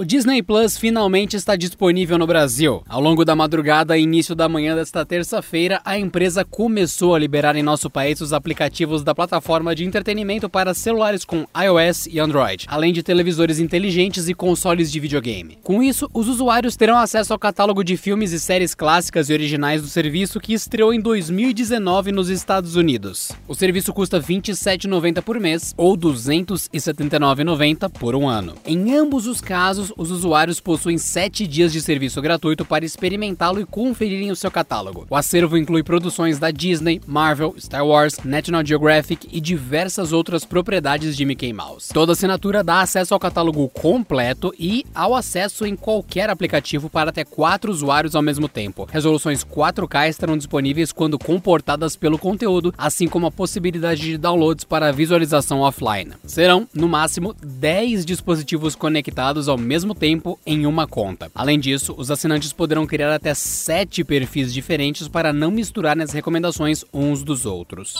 [0.00, 2.84] O Disney Plus finalmente está disponível no Brasil.
[2.88, 7.56] Ao longo da madrugada e início da manhã desta terça-feira, a empresa começou a liberar
[7.56, 12.64] em nosso país os aplicativos da plataforma de entretenimento para celulares com iOS e Android,
[12.68, 15.58] além de televisores inteligentes e consoles de videogame.
[15.64, 19.82] Com isso, os usuários terão acesso ao catálogo de filmes e séries clássicas e originais
[19.82, 23.32] do serviço que estreou em 2019 nos Estados Unidos.
[23.48, 28.54] O serviço custa R$ 27,90 por mês ou R$ 279,90 por um ano.
[28.64, 33.64] Em ambos os casos, os usuários possuem 7 dias de serviço gratuito para experimentá-lo e
[33.64, 35.06] conferirem o seu catálogo.
[35.08, 41.16] O acervo inclui produções da Disney, Marvel, Star Wars, National Geographic e diversas outras propriedades
[41.16, 41.92] de Mickey Mouse.
[41.92, 47.24] Toda assinatura dá acesso ao catálogo completo e ao acesso em qualquer aplicativo para até
[47.24, 48.88] 4 usuários ao mesmo tempo.
[48.90, 54.92] Resoluções 4K estarão disponíveis quando comportadas pelo conteúdo, assim como a possibilidade de downloads para
[54.92, 56.12] visualização offline.
[56.24, 61.30] Serão, no máximo, 10 dispositivos conectados ao mesmo mesmo tempo em uma conta.
[61.32, 66.84] Além disso, os assinantes poderão criar até sete perfis diferentes para não misturar as recomendações
[66.92, 67.94] uns dos outros.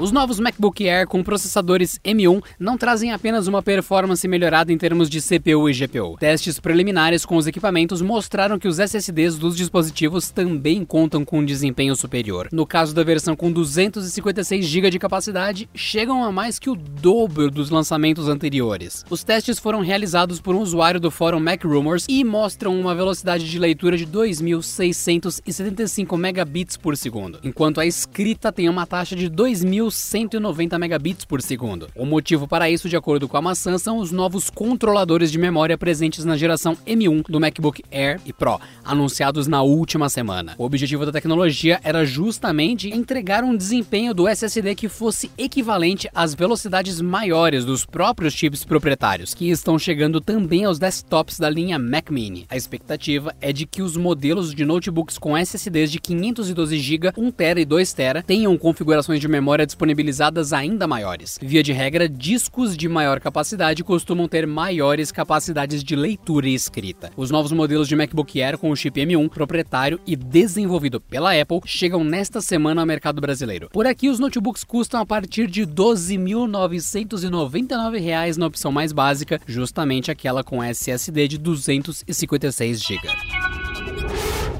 [0.00, 5.10] Os novos MacBook Air com processadores M1 não trazem apenas uma performance melhorada em termos
[5.10, 6.16] de CPU e GPU.
[6.18, 11.44] Testes preliminares com os equipamentos mostraram que os SSDs dos dispositivos também contam com um
[11.44, 12.48] desempenho superior.
[12.50, 17.50] No caso da versão com 256 GB de capacidade, chegam a mais que o dobro
[17.50, 19.04] dos lançamentos anteriores.
[19.10, 23.50] Os testes foram realizados por um usuário do fórum Mac Rumors e mostram uma velocidade
[23.50, 29.89] de leitura de 2.675 megabits por segundo, enquanto a escrita tem uma taxa de 2.000
[29.90, 31.88] 190 megabits por segundo.
[31.94, 35.76] O motivo para isso, de acordo com a maçã, são os novos controladores de memória
[35.76, 40.54] presentes na geração M1 do MacBook Air e Pro, anunciados na última semana.
[40.56, 46.34] O objetivo da tecnologia era justamente entregar um desempenho do SSD que fosse equivalente às
[46.34, 52.10] velocidades maiores dos próprios chips proprietários, que estão chegando também aos desktops da linha Mac
[52.10, 52.46] Mini.
[52.48, 57.30] A expectativa é de que os modelos de notebooks com SSDs de 512 GB, 1
[57.30, 61.38] TB e 2 TB tenham configurações de memória disponíveis disponibilizadas ainda maiores.
[61.40, 67.10] Via de regra, discos de maior capacidade costumam ter maiores capacidades de leitura e escrita.
[67.16, 71.62] Os novos modelos de MacBook Air com o chip M1 proprietário e desenvolvido pela Apple
[71.64, 73.70] chegam nesta semana ao mercado brasileiro.
[73.72, 80.10] Por aqui, os notebooks custam a partir de R$ 12.999 na opção mais básica, justamente
[80.10, 83.59] aquela com SSD de 256 GB.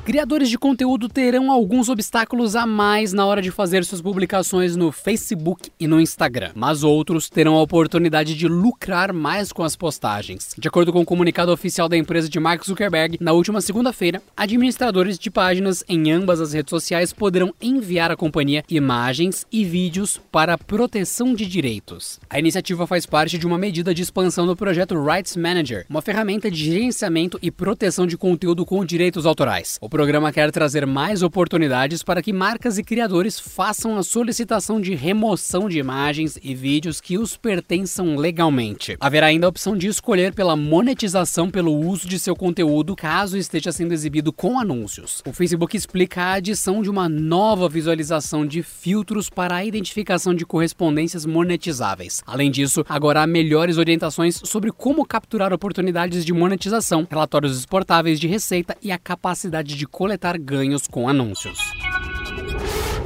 [0.03, 4.91] Criadores de conteúdo terão alguns obstáculos a mais na hora de fazer suas publicações no
[4.91, 10.55] Facebook e no Instagram, mas outros terão a oportunidade de lucrar mais com as postagens.
[10.59, 15.19] De acordo com o comunicado oficial da empresa de Mark Zuckerberg, na última segunda-feira, administradores
[15.19, 20.57] de páginas em ambas as redes sociais poderão enviar à companhia imagens e vídeos para
[20.57, 22.19] proteção de direitos.
[22.29, 26.51] A iniciativa faz parte de uma medida de expansão do projeto Rights Manager, uma ferramenta
[26.51, 29.79] de gerenciamento e proteção de conteúdo com direitos autorais.
[29.81, 34.95] O programa quer trazer mais oportunidades para que marcas e criadores façam a solicitação de
[34.95, 38.97] remoção de imagens e vídeos que os pertençam legalmente.
[39.01, 43.73] Haverá ainda a opção de escolher pela monetização pelo uso de seu conteúdo caso esteja
[43.73, 45.23] sendo exibido com anúncios.
[45.27, 50.47] O Facebook explica a adição de uma nova visualização de filtros para a identificação de
[50.47, 52.23] correspondências monetizáveis.
[52.25, 58.29] Além disso, agora há melhores orientações sobre como capturar oportunidades de monetização, relatórios exportáveis de
[58.29, 61.59] receita e a capacidade de coletar ganhos com anúncios.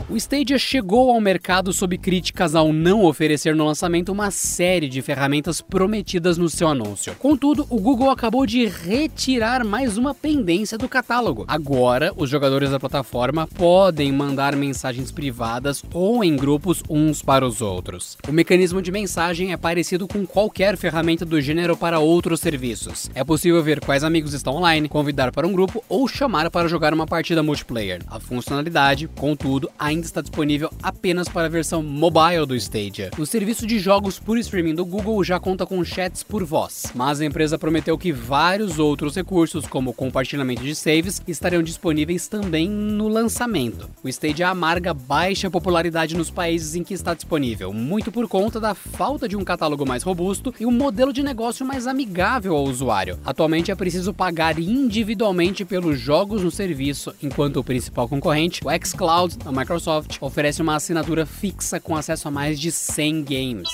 [0.07, 5.01] O Stadia chegou ao mercado sob críticas ao não oferecer no lançamento uma série de
[5.01, 7.15] ferramentas prometidas no seu anúncio.
[7.19, 11.47] Contudo, o Google acabou de retirar mais uma pendência do catálogo.
[11.49, 17.63] Agora, os jogadores da plataforma podem mandar mensagens privadas ou em grupos uns para os
[17.63, 18.19] outros.
[18.29, 23.11] O mecanismo de mensagem é parecido com qualquer ferramenta do gênero para outros serviços.
[23.15, 26.93] É possível ver quais amigos estão online, convidar para um grupo ou chamar para jogar
[26.93, 28.03] uma partida multiplayer.
[28.07, 33.11] A funcionalidade, contudo, ainda ainda está disponível apenas para a versão mobile do Stadia.
[33.19, 37.21] O serviço de jogos por streaming do Google já conta com chats por voz, mas
[37.21, 43.09] a empresa prometeu que vários outros recursos, como compartilhamento de saves, estarão disponíveis também no
[43.09, 43.89] lançamento.
[44.03, 48.75] O Stadia amarga baixa popularidade nos países em que está disponível, muito por conta da
[48.75, 53.19] falta de um catálogo mais robusto e um modelo de negócio mais amigável ao usuário.
[53.25, 59.39] Atualmente é preciso pagar individualmente pelos jogos no serviço, enquanto o principal concorrente, o xCloud,
[59.39, 63.69] da Microsoft, Microsoft oferece uma assinatura fixa com acesso a mais de 100 games.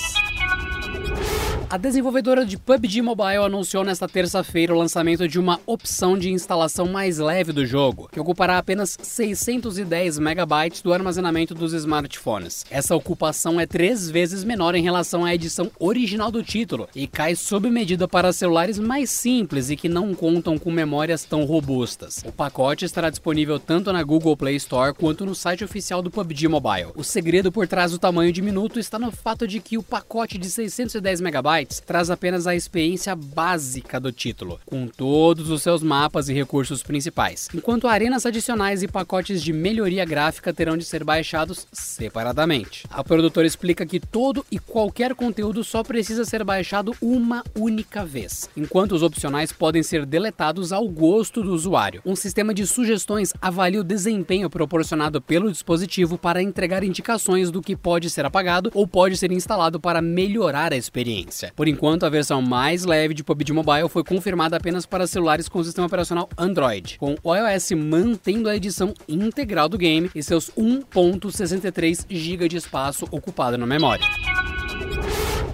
[1.71, 6.85] A desenvolvedora de PUBG Mobile anunciou nesta terça-feira o lançamento de uma opção de instalação
[6.85, 12.65] mais leve do jogo, que ocupará apenas 610 megabytes do armazenamento dos smartphones.
[12.69, 17.37] Essa ocupação é três vezes menor em relação à edição original do título e cai
[17.37, 22.21] sob medida para celulares mais simples e que não contam com memórias tão robustas.
[22.25, 26.49] O pacote estará disponível tanto na Google Play Store quanto no site oficial do PUBG
[26.49, 26.91] Mobile.
[26.95, 30.49] O segredo por trás do tamanho diminuto está no fato de que o pacote de
[30.49, 36.33] 610 megabytes traz apenas a experiência básica do título, com todos os seus mapas e
[36.33, 42.85] recursos principais, enquanto arenas adicionais e pacotes de melhoria gráfica terão de ser baixados separadamente.
[42.89, 48.49] A produtora explica que todo e qualquer conteúdo só precisa ser baixado uma única vez,
[48.55, 52.01] enquanto os opcionais podem ser deletados ao gosto do usuário.
[52.05, 57.75] Um sistema de sugestões avalia o desempenho proporcionado pelo dispositivo para entregar indicações do que
[57.75, 61.50] pode ser apagado ou pode ser instalado para melhorar a experiência.
[61.55, 65.63] Por enquanto, a versão mais leve de PUBG Mobile foi confirmada apenas para celulares com
[65.63, 72.05] sistema operacional Android, com o iOS mantendo a edição integral do game e seus 1.63
[72.09, 74.05] GB de espaço ocupado na memória.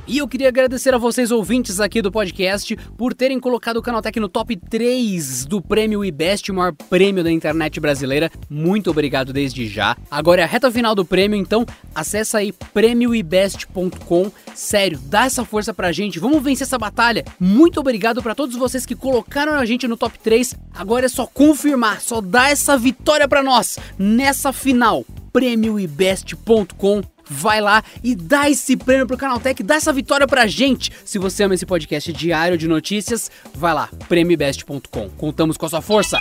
[0.07, 4.17] E eu queria agradecer a vocês ouvintes aqui do podcast por terem colocado o Canaltech
[4.21, 8.31] no top 3 do prêmio IBEST, o maior prêmio da internet brasileira.
[8.49, 9.97] Muito obrigado desde já.
[10.09, 14.31] Agora é a reta final do prêmio, então acessa aí prêmioibest.com.
[14.55, 17.25] Sério, dá essa força pra gente, vamos vencer essa batalha.
[17.37, 20.55] Muito obrigado para todos vocês que colocaram a gente no top 3.
[20.73, 25.05] Agora é só confirmar, só dar essa vitória para nós nessa final.
[25.33, 30.91] prêmioibest.com vai lá e dá esse prêmio pro Canaltech, dá essa vitória pra gente.
[31.05, 35.09] Se você ama esse podcast diário de notícias, vai lá, premibest.com.
[35.09, 36.19] Contamos com a sua força.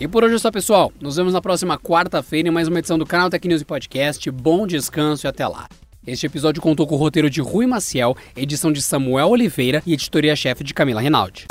[0.00, 0.92] E por hoje é só, pessoal.
[1.00, 4.30] Nos vemos na próxima quarta-feira em mais uma edição do Canal Tech News e Podcast.
[4.30, 5.68] Bom descanso e até lá.
[6.06, 10.62] Este episódio contou com o roteiro de Rui Maciel, edição de Samuel Oliveira e editoria-chefe
[10.62, 11.46] de Camila Rinaldi.